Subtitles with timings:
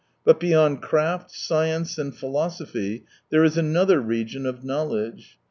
[0.25, 5.37] But beyond craft, science, and philosophy there is another region of knowledge.